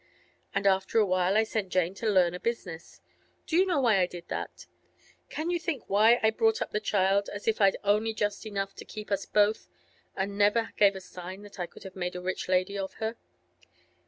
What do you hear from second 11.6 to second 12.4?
could have made a